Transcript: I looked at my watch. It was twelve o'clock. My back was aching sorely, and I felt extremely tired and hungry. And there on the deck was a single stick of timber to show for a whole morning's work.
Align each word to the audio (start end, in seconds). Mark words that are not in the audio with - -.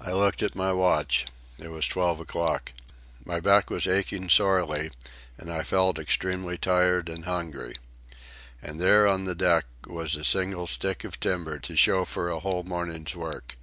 I 0.00 0.10
looked 0.12 0.42
at 0.42 0.56
my 0.56 0.72
watch. 0.72 1.26
It 1.56 1.68
was 1.68 1.86
twelve 1.86 2.18
o'clock. 2.18 2.72
My 3.24 3.38
back 3.38 3.70
was 3.70 3.86
aching 3.86 4.28
sorely, 4.28 4.90
and 5.38 5.48
I 5.52 5.62
felt 5.62 5.96
extremely 5.96 6.58
tired 6.58 7.08
and 7.08 7.24
hungry. 7.24 7.76
And 8.60 8.80
there 8.80 9.06
on 9.06 9.26
the 9.26 9.36
deck 9.36 9.66
was 9.86 10.16
a 10.16 10.24
single 10.24 10.66
stick 10.66 11.04
of 11.04 11.20
timber 11.20 11.60
to 11.60 11.76
show 11.76 12.04
for 12.04 12.30
a 12.30 12.40
whole 12.40 12.64
morning's 12.64 13.14
work. 13.14 13.54